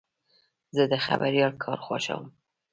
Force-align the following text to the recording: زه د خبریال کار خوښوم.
زه 0.75 0.83
د 0.91 0.93
خبریال 1.05 1.53
کار 1.63 1.77
خوښوم. 1.85 2.25